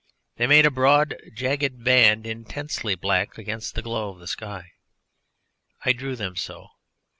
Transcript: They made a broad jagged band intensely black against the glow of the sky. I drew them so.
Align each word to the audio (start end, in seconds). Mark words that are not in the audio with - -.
They 0.37 0.47
made 0.47 0.65
a 0.65 0.71
broad 0.71 1.15
jagged 1.35 1.83
band 1.83 2.25
intensely 2.25 2.95
black 2.95 3.37
against 3.37 3.75
the 3.75 3.83
glow 3.83 4.09
of 4.09 4.17
the 4.17 4.25
sky. 4.25 4.71
I 5.85 5.93
drew 5.93 6.15
them 6.15 6.35
so. 6.35 6.69